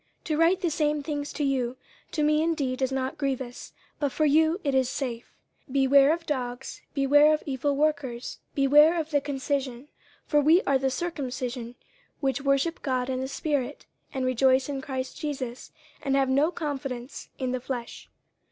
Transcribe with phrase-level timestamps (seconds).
[0.23, 1.77] To write the same things to you,
[2.11, 5.31] to me indeed is not grievous, but for you it is safe.
[5.69, 9.81] 50:003:002 Beware of dogs, beware of evil workers, beware of the concision.
[10.25, 11.75] 50:003:003 For we are the circumcision,
[12.19, 15.71] which worship God in the spirit, and rejoice in Christ Jesus,
[16.01, 18.09] and have no confidence in the flesh.